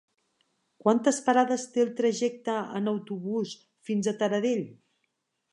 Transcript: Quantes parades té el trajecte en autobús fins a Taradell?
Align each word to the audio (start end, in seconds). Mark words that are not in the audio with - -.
Quantes 0.85 1.19
parades 1.27 1.67
té 1.75 1.83
el 1.87 1.93
trajecte 2.01 2.57
en 2.81 2.93
autobús 2.95 3.55
fins 3.91 4.13
a 4.15 4.19
Taradell? 4.23 4.69